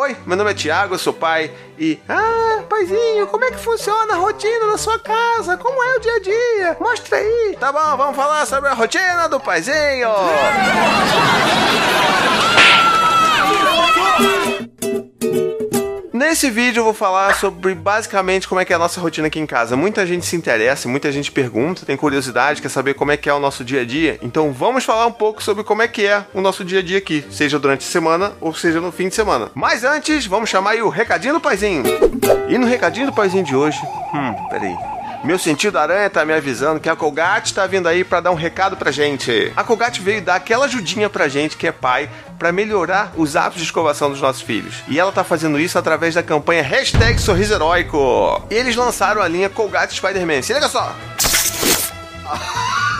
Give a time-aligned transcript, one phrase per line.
[0.00, 2.00] Oi, meu nome é Tiago, eu sou pai e.
[2.08, 5.58] Ah, paizinho, como é que funciona a rotina na sua casa?
[5.58, 6.76] Como é o dia a dia?
[6.80, 7.54] Mostra aí!
[7.60, 10.08] Tá bom, vamos falar sobre a rotina do paizinho!
[16.22, 19.40] Nesse vídeo eu vou falar sobre basicamente como é que é a nossa rotina aqui
[19.40, 19.76] em casa.
[19.76, 23.34] Muita gente se interessa, muita gente pergunta, tem curiosidade, quer saber como é que é
[23.34, 24.20] o nosso dia a dia.
[24.22, 26.98] Então vamos falar um pouco sobre como é que é o nosso dia a dia
[26.98, 29.50] aqui, seja durante a semana ou seja no fim de semana.
[29.52, 31.82] Mas antes, vamos chamar aí o recadinho do paizinho.
[32.48, 33.80] E no recadinho do paizinho de hoje,
[34.14, 35.01] hum, peraí.
[35.24, 38.34] Meu sentido aranha tá me avisando que a Colgate tá vindo aí para dar um
[38.34, 39.52] recado pra gente.
[39.56, 43.58] A Colgate veio dar aquela ajudinha pra gente que é pai para melhorar os hábitos
[43.58, 44.82] de escovação dos nossos filhos.
[44.88, 48.42] E ela tá fazendo isso através da campanha Hashtag Sorriso Heróico.
[48.50, 50.42] E eles lançaram a linha Colgate Spider-Man.
[50.42, 50.92] Se liga só!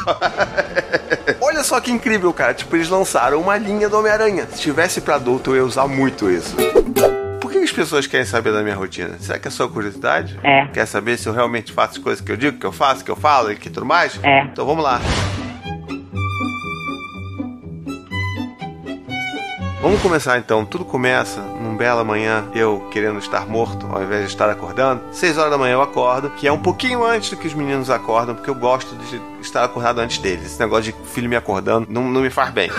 [1.41, 2.55] Olha só que incrível, cara.
[2.55, 4.47] Tipo, eles lançaram uma linha do Homem-Aranha.
[4.53, 6.55] Se tivesse pra adulto, eu ia usar muito isso.
[7.73, 9.17] As pessoas querem saber da minha rotina?
[9.19, 10.39] Será que é só curiosidade?
[10.45, 10.67] É.
[10.67, 13.11] Quer saber se eu realmente faço as coisas que eu digo, que eu faço, que
[13.11, 14.21] eu falo e que tudo mais?
[14.23, 14.43] É.
[14.43, 15.01] Então vamos lá.
[19.81, 20.67] Vamos começar então.
[20.67, 25.01] Tudo começa num bela manhã, eu querendo estar morto ao invés de estar acordando.
[25.11, 27.89] Seis horas da manhã eu acordo, que é um pouquinho antes do que os meninos
[27.89, 30.45] acordam, porque eu gosto de estar acordado antes deles.
[30.45, 32.71] Esse negócio de filho me acordando não, não me faz bem.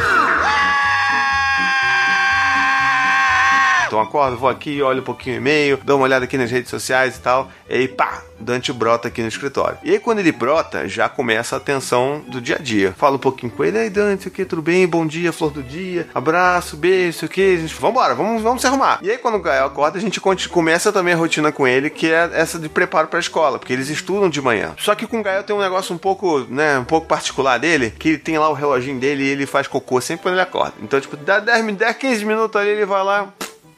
[3.94, 6.72] Então acordo, vou aqui, olho um pouquinho o e-mail, dou uma olhada aqui nas redes
[6.72, 7.52] sociais e tal.
[7.70, 9.78] E aí, pá, Dante brota aqui no escritório.
[9.84, 12.96] E aí, quando ele brota, já começa a tensão do dia a dia.
[12.98, 14.46] Fala um pouquinho com ele, aí, Dante, o que?
[14.46, 14.88] Tudo bem?
[14.88, 16.08] Bom dia, flor do dia.
[16.12, 17.54] Abraço, beijo, o que?
[17.54, 18.98] A gente, vambora, vamos, vamos se arrumar.
[19.04, 20.20] E aí, quando o Gael acorda, a gente
[20.50, 23.90] começa também a rotina com ele, que é essa de preparo pra escola, porque eles
[23.90, 24.74] estudam de manhã.
[24.80, 27.94] Só que com o Gael tem um negócio um pouco, né, um pouco particular dele,
[28.00, 30.74] que ele tem lá o reloginho dele e ele faz cocô sempre quando ele acorda.
[30.82, 33.32] Então, tipo, dá 10, 10 15 minutos ali, ele vai lá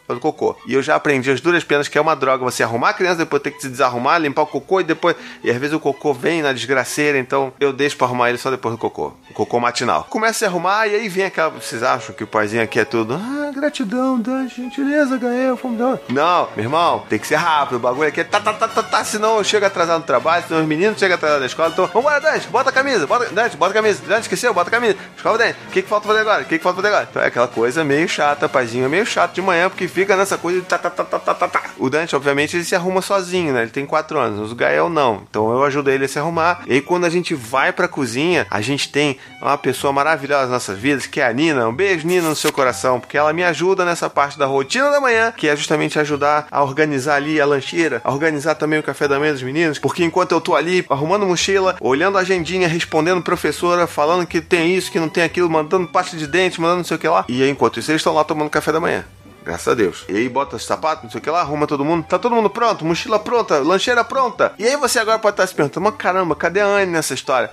[0.08, 0.56] faz o cocô.
[0.68, 3.18] E eu já aprendi as duras penas que é uma droga você arrumar a criança,
[3.18, 5.16] depois ter que se desarrumar, limpar o cocô e depois.
[5.44, 8.50] E às vezes o cocô vem na desgraceira, então eu deixo pra arrumar ele só
[8.50, 9.14] depois do cocô.
[9.30, 10.06] O cocô matinal.
[10.10, 11.50] Começa a arrumar e aí vem aquela.
[11.50, 13.16] Vocês acham que o paizinho aqui é tudo.
[13.16, 16.00] Ah, gratidão, Dante, gentileza, Gael, fomos dar.
[16.10, 17.78] Não, meu irmão, tem que ser rápido.
[17.78, 20.46] O bagulho aqui é tá, tá, tá, tá, tá, senão eu chego atrasado no trabalho,
[20.48, 21.70] senão os meninos chegam atrasados na escola.
[21.70, 24.02] Então, vambora, Dante, bota a camisa, bota, Dante, bota a camisa.
[24.08, 24.98] Dante, esqueceu, bota a camisa.
[25.16, 25.58] Escova o dente.
[25.68, 26.42] O que, que falta fazer agora?
[26.44, 27.08] O que, que falta fazer agora?
[27.10, 30.38] Então é aquela coisa meio chata, paizinho, é meio chato de manhã, porque fica nessa
[30.38, 31.64] coisa de tá, tá, tá, tá, tá, tá, tá.
[31.78, 33.62] O Dante, obviamente, ele se arruma sozinho, né?
[33.62, 34.52] Ele tem 4 anos.
[34.52, 35.24] O Gael não.
[35.30, 36.64] Então eu ajudo ele a se arrumar.
[36.68, 40.52] E aí, quando a gente vai pra cozinha, a gente tem uma pessoa maravilhosa nas
[40.52, 41.68] nossas vidas, que é a Nina.
[41.70, 45.00] Um beijo, Nina, no seu coração, porque ela me ajuda nessa parte da rotina da
[45.00, 49.08] manhã, que é justamente ajudar a organizar ali a lancheira, a organizar também o café
[49.08, 49.80] da manhã dos meninos.
[49.80, 54.76] Porque enquanto eu tô ali arrumando mochila, olhando a agendinha, respondendo professora, falando que tem
[54.76, 57.24] isso, que não tem aquilo, mandando pasta de dente, mandando não sei o que lá.
[57.30, 59.06] E aí, enquanto isso, eles estão lá tomando café da manhã.
[59.46, 60.04] Graças a Deus.
[60.10, 62.04] E aí bota os sapatos, não sei o que lá, arruma todo mundo.
[62.04, 64.54] Tá todo mundo pronto, mochila pronta, lancheira pronta.
[64.58, 67.52] E aí você agora pode estar se perguntando, mas caramba, cadê a Anne nessa história?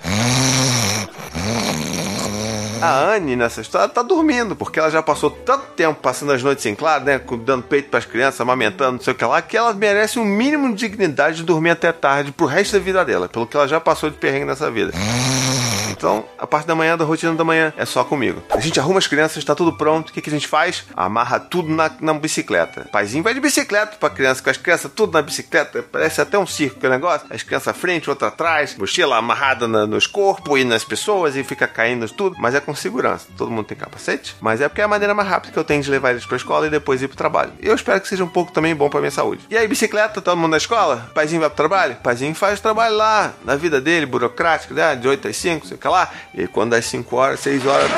[2.81, 6.65] A Anne nessa história tá dormindo, porque ela já passou tanto tempo passando as noites
[6.65, 7.21] em claro, né?
[7.45, 10.73] Dando peito pras crianças, amamentando, não sei o que lá, que ela merece um mínimo
[10.73, 13.79] de dignidade de dormir até tarde pro resto da vida dela, pelo que ela já
[13.79, 14.91] passou de perrengue nessa vida.
[15.93, 18.41] Então, a parte da manhã, da rotina da manhã, é só comigo.
[18.49, 20.09] A gente arruma as crianças, tá tudo pronto.
[20.09, 20.83] O que, que a gente faz?
[20.95, 22.81] Amarra tudo na, na bicicleta.
[22.87, 25.83] O paizinho vai de bicicleta pra criança, com as crianças tudo na bicicleta.
[25.91, 27.27] Parece até um circo que é negócio.
[27.29, 31.43] As crianças à frente, outra atrás, mochila amarrada na, nos corpos e nas pessoas e
[31.43, 32.35] fica caindo tudo.
[32.39, 33.27] Mas é com segurança.
[33.37, 34.35] Todo mundo tem capacete.
[34.41, 36.37] Mas é porque é a maneira mais rápida que eu tenho de levar eles pra
[36.37, 37.53] escola e depois ir pro trabalho.
[37.61, 39.45] Eu espero que seja um pouco também bom pra minha saúde.
[39.49, 41.07] E aí, bicicleta, todo mundo na escola?
[41.11, 41.93] O paizinho vai pro trabalho?
[41.93, 44.95] O paizinho faz o trabalho lá, na vida dele, burocrático, né?
[44.95, 46.09] De 8 às 5, sei lá.
[46.33, 47.91] E quando das 5 horas, 6 horas.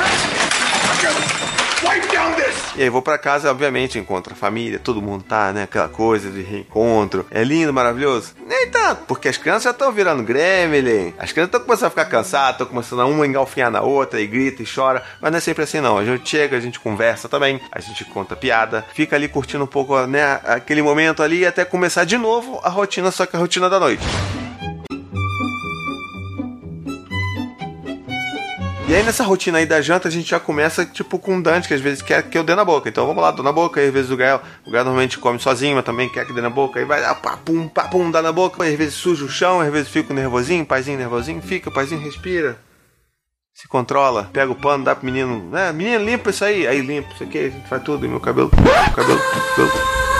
[2.76, 5.62] E aí vou para casa, obviamente, encontro a família, todo mundo tá, né?
[5.62, 7.24] Aquela coisa de reencontro.
[7.30, 8.34] É lindo, maravilhoso?
[8.46, 11.14] Nem tanto, porque as crianças já estão virando gremlin.
[11.18, 14.26] As crianças estão começando a ficar cansadas, estão começando a uma engalfinhar na outra e
[14.26, 15.02] grita e chora.
[15.22, 15.96] Mas não é sempre assim, não.
[15.96, 19.66] A gente chega, a gente conversa também, a gente conta piada, fica ali curtindo um
[19.66, 20.38] pouco, né?
[20.44, 24.04] Aquele momento ali até começar de novo a rotina, só que a rotina da noite.
[28.88, 31.66] E aí nessa rotina aí da janta a gente já começa tipo com o Dante,
[31.66, 32.88] que às vezes quer que eu dê na boca.
[32.88, 35.40] Então vamos lá, dou na boca, aí às vezes o Gael, o Gael normalmente come
[35.40, 38.12] sozinho, mas também quer que dê na boca, aí vai lá, pá, pum, pá, pum,
[38.12, 41.68] dá na boca, às vezes suja o chão, às vezes fica nervosinho, paizinho nervosinho, fica,
[41.68, 42.60] paizinho respira.
[43.52, 45.72] Se controla, pega o pano, dá pro menino, né?
[45.72, 49.20] Menino, limpa isso aí, aí limpa, isso aqui, faz tudo, e meu cabelo, meu cabelo,
[49.56, 50.15] cabelo.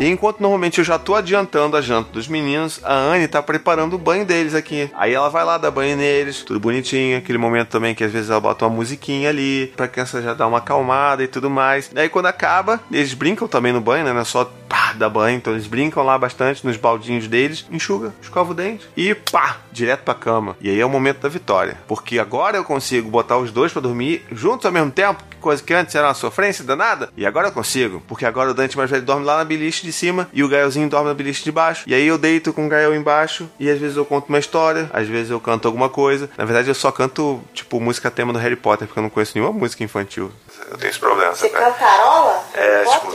[0.00, 3.94] E enquanto normalmente eu já tô adiantando a janta dos meninos, a Anne tá preparando
[3.94, 4.90] o banho deles aqui.
[4.94, 8.30] Aí ela vai lá dar banho neles, tudo bonitinho, aquele momento também que às vezes
[8.30, 11.90] ela bota uma musiquinha ali, pra criança já dar uma acalmada e tudo mais.
[11.94, 14.12] E aí quando acaba, eles brincam também no banho, né?
[14.12, 18.12] Não é só pá, dar banho, então eles brincam lá bastante nos baldinhos deles, enxuga,
[18.22, 20.56] escova o dente e pá, direto pra cama.
[20.60, 21.76] E aí é o momento da vitória.
[21.86, 25.74] Porque agora eu consigo botar os dois para dormir juntos ao mesmo tempo, coisa que
[25.74, 27.10] antes era uma sofrência danada.
[27.16, 29.92] E agora eu consigo, porque agora o Dante mais velho dorme lá na beliche de
[29.92, 31.84] cima e o Gaelzinho dorme na beliche de baixo.
[31.86, 34.90] E aí eu deito com o Gael embaixo e às vezes eu conto uma história,
[34.92, 36.28] às vezes eu canto alguma coisa.
[36.36, 39.32] Na verdade eu só canto, tipo, música tema do Harry Potter, porque eu não conheço
[39.34, 40.30] nenhuma música infantil.
[40.70, 41.34] Eu tenho esse problema.
[41.34, 42.44] Você cantarola?
[42.54, 43.12] É, tipo...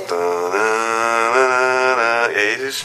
[2.30, 2.84] E aí eles...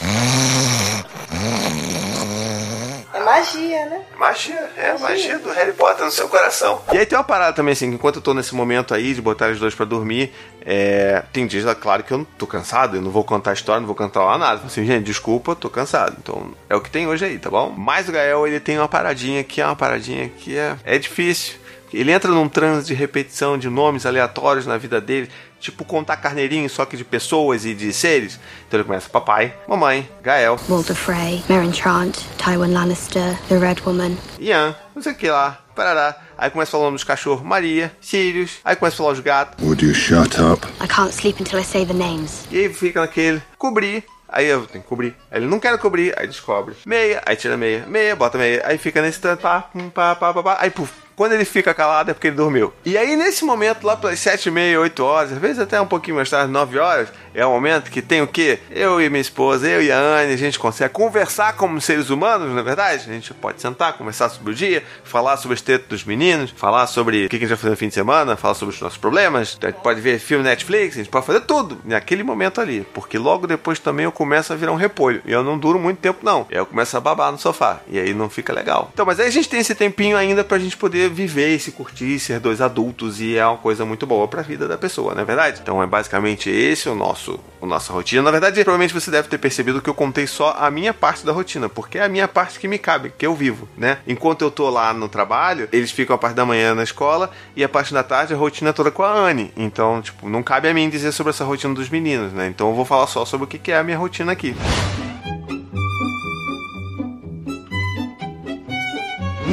[3.23, 4.01] Magia, né?
[4.17, 6.81] Magia, é magia do Harry Potter no seu coração.
[6.91, 9.21] E aí tem uma parada também, assim, que enquanto eu tô nesse momento aí de
[9.21, 10.33] botar os dois pra dormir,
[10.65, 13.53] é, tem dias, é claro, que eu não tô cansado, eu não vou contar a
[13.53, 14.61] história, não vou cantar lá nada.
[14.65, 16.15] Assim, gente, desculpa, tô cansado.
[16.21, 17.73] Então, é o que tem hoje aí, tá bom?
[17.75, 21.62] Mas o Gael, ele tem uma paradinha que é uma paradinha que é, é difícil.
[21.93, 25.29] Ele entra num transe de repetição de nomes aleatórios na vida dele,
[25.59, 28.39] tipo contar carneirinho só que de pessoas e de seres.
[28.67, 34.17] Então ele começa papai, mamãe, Gael, Walter Frey, Meryn Trant, Tywin Lannister, The Red Woman.
[34.39, 36.15] Ian, não sei o que lá, parará.
[36.37, 39.93] Aí começa falando dos cachorros Maria, Sirius, aí começa a falar os gatos, Would you
[39.93, 40.65] shut up?
[40.83, 42.45] I can't sleep until I say the names.
[42.51, 44.03] e aí fica naquele cobrir.
[44.35, 45.15] Aí eu tenho que cobrir.
[45.29, 46.73] Aí ele não quer cobrir, aí descobre.
[46.87, 47.85] Meia, aí tira meia.
[47.85, 48.63] Meia, bota meia.
[48.65, 50.57] Aí fica nesse tanto, pá, pum, pá, pá, pá, pá.
[50.59, 50.91] Aí, puf.
[51.15, 52.73] Quando ele fica calado é porque ele dormiu.
[52.85, 55.87] E aí, nesse momento, lá pelas sete e meia, oito horas, às vezes até um
[55.87, 58.59] pouquinho mais tarde, nove horas, é o momento que tem o quê?
[58.69, 62.49] Eu e minha esposa, eu e a Anne, a gente consegue conversar como seres humanos,
[62.49, 63.09] não é verdade?
[63.09, 66.87] A gente pode sentar, conversar sobre o dia, falar sobre os tetos dos meninos, falar
[66.87, 68.97] sobre o que a gente vai fazer no fim de semana, falar sobre os nossos
[68.97, 69.57] problemas.
[69.61, 72.85] A gente pode ver filme Netflix, a gente pode fazer tudo naquele momento ali.
[72.93, 75.21] Porque logo depois também eu começo a virar um repolho.
[75.25, 76.45] E eu não duro muito tempo, não.
[76.49, 77.79] E aí eu começo a babar no sofá.
[77.87, 78.89] E aí não fica legal.
[78.93, 82.19] Então, mas aí a gente tem esse tempinho ainda pra gente poder viver se curtir,
[82.19, 83.19] ser dois adultos.
[83.21, 85.59] E é uma coisa muito boa pra vida da pessoa, não é verdade?
[85.61, 88.21] Então é basicamente esse o nosso, a nossa rotina.
[88.21, 91.31] Na verdade, provavelmente você deve ter percebido que eu contei só a minha parte da
[91.31, 93.97] rotina, porque é a minha parte que me cabe, que eu vivo, né?
[94.07, 97.63] Enquanto eu tô lá no trabalho, eles ficam a parte da manhã na escola e
[97.63, 99.51] a parte da tarde a rotina é toda com a Anne.
[99.55, 102.47] Então, tipo, não cabe a mim dizer sobre essa rotina dos meninos, né?
[102.47, 104.55] Então eu vou falar só sobre o que é a minha rotina aqui.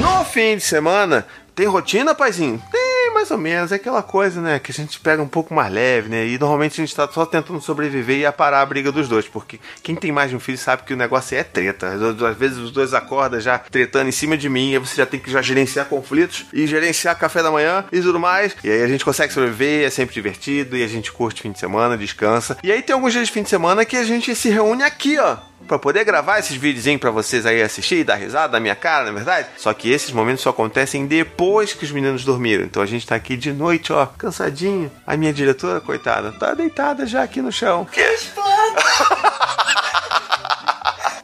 [0.00, 1.26] No fim de semana,
[1.60, 2.62] tem rotina, paizinho?
[2.72, 3.70] Tem, mais ou menos.
[3.70, 4.58] É aquela coisa, né?
[4.58, 6.26] Que a gente pega um pouco mais leve, né?
[6.26, 9.28] E normalmente a gente tá só tentando sobreviver e aparar a briga dos dois.
[9.28, 11.88] Porque quem tem mais de um filho sabe que o negócio é treta.
[12.30, 14.72] Às vezes os dois acordam já tretando em cima de mim.
[14.72, 18.18] E você já tem que já gerenciar conflitos e gerenciar café da manhã e tudo
[18.18, 18.56] mais.
[18.64, 20.78] E aí a gente consegue sobreviver, é sempre divertido.
[20.78, 22.56] E a gente curte fim de semana, descansa.
[22.62, 25.18] E aí tem alguns dias de fim de semana que a gente se reúne aqui,
[25.18, 28.74] ó Pra poder gravar esses videozinhos pra vocês aí assistir e dar risada da minha
[28.74, 29.48] cara, na é verdade.
[29.56, 32.64] Só que esses momentos só acontecem depois que os meninos dormiram.
[32.64, 34.90] Então a gente tá aqui de noite, ó, cansadinho.
[35.06, 37.84] A minha diretora, coitada, tá deitada já aqui no chão.
[37.84, 38.00] Que?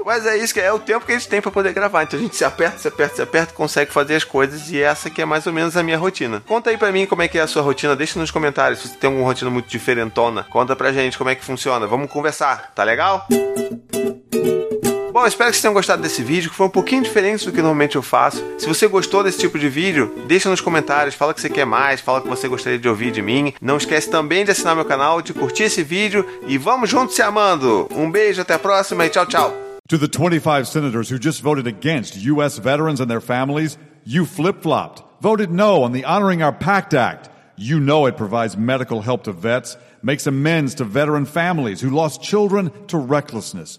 [0.07, 2.05] Mas é isso que é o tempo que a gente tem pra poder gravar.
[2.05, 5.11] Então a gente se aperta, se aperta, se aperta, consegue fazer as coisas e essa
[5.11, 6.41] que é mais ou menos a minha rotina.
[6.47, 8.89] Conta aí pra mim como é que é a sua rotina, deixa nos comentários se
[8.89, 10.45] você tem alguma rotina muito diferentona.
[10.45, 11.89] Conta pra gente como é que funciona.
[11.89, 13.27] Vamos conversar, tá legal?
[15.17, 17.63] Bom, espero que vocês tenham gostado desse vídeo, que foi um pouquinho diferente do que
[17.63, 18.45] normalmente eu faço.
[18.59, 22.03] Se você gostou desse tipo de vídeo, deixa nos comentários, fala que você quer mais,
[22.03, 23.55] fala que você gostaria de ouvir de mim.
[23.59, 27.23] Não esquece também de assinar meu canal, de curtir esse vídeo e vamos juntos se
[27.23, 27.89] amando.
[27.93, 29.55] Um beijo, até a próxima e tchau, tchau.
[29.89, 32.59] To the 25 senators who just voted against U.S.
[32.59, 37.31] veterans and their families, you flip flopped, voted no on the Honoring Our Pact Act.
[37.57, 42.23] You know it provides medical help to vets, makes amends to veteran families who lost
[42.23, 43.79] children to recklessness.